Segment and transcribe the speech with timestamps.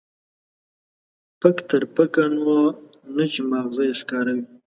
[1.39, 2.55] پک تر پکه، نو
[3.15, 4.45] نه چې ما غزه يې ښکاره وي.